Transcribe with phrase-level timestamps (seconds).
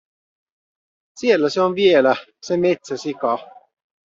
[1.19, 3.39] Siellä se on vielä, se metsäsika.